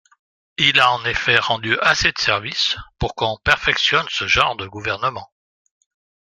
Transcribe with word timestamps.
Il 0.57 0.79
a 0.79 0.93
en 0.93 1.05
effet 1.05 1.37
rendu 1.37 1.77
assez 1.77 2.11
de 2.11 2.17
services 2.17 2.75
pour 2.97 3.13
qu'on 3.13 3.37
perfectionne 3.43 4.07
ce 4.09 4.25
genre 4.25 4.55
de 4.55 4.65
gouvernement. 4.65 5.29